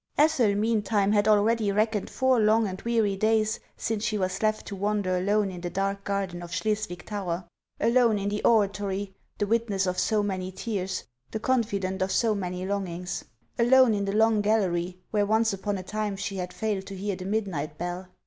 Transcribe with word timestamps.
ETHEL, 0.17 0.55
meantime, 0.55 1.11
had 1.11 1.27
already 1.27 1.71
reckoned 1.71 2.09
four 2.09 2.39
long 2.39 2.67
and 2.67 2.81
weary 2.81 3.15
days 3.15 3.59
since 3.77 4.03
she 4.03 4.17
was 4.17 4.41
left 4.41 4.65
to 4.65 4.75
wander 4.75 5.15
alone 5.15 5.51
in 5.51 5.61
the 5.61 5.69
dark 5.69 6.03
garden 6.03 6.41
of 6.41 6.51
Schleswig 6.51 7.05
tower; 7.05 7.45
alone 7.79 8.17
in 8.17 8.27
the 8.27 8.43
oratory, 8.43 9.13
the 9.37 9.45
witness 9.45 9.85
of 9.85 9.99
so 9.99 10.23
many 10.23 10.51
tears, 10.51 11.03
the 11.29 11.39
confidant 11.39 12.01
of 12.01 12.11
so 12.11 12.33
many 12.33 12.65
longings; 12.65 13.25
alone 13.59 13.93
in 13.93 14.05
the 14.05 14.11
long 14.11 14.41
gallery, 14.41 14.97
where 15.11 15.23
once 15.27 15.53
upon 15.53 15.77
a 15.77 15.83
time 15.83 16.15
she 16.15 16.37
had 16.37 16.51
failed 16.51 16.87
to 16.87 16.95
hear 16.95 17.15
the 17.15 17.23
midnight 17.25 17.77
bell. 17.77 18.07